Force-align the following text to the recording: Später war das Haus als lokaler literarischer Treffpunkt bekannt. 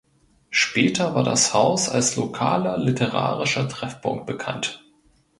Später 0.49 1.13
war 1.13 1.23
das 1.23 1.53
Haus 1.53 1.87
als 1.87 2.15
lokaler 2.15 2.75
literarischer 2.79 3.69
Treffpunkt 3.69 4.25
bekannt. 4.25 4.83